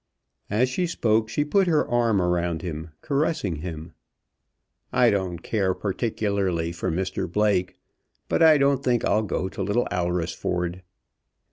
As 0.49 0.67
she 0.67 0.87
spoke 0.87 1.29
she 1.29 1.45
put 1.45 1.67
her 1.67 1.87
arm 1.87 2.19
around 2.23 2.63
him, 2.63 2.89
caressing 3.03 3.57
him. 3.57 3.91
"I 4.91 5.11
don't 5.11 5.37
care 5.43 5.75
particularly 5.75 6.71
for 6.71 6.89
Mr 6.89 7.31
Blake; 7.31 7.75
but 8.27 8.41
I 8.41 8.57
don't 8.57 8.83
think 8.83 9.05
I'll 9.05 9.21
go 9.21 9.47
to 9.49 9.61
Little 9.61 9.87
Alresford." 9.91 10.81